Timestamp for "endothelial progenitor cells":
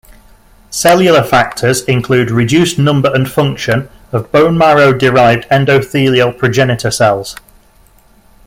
5.49-7.35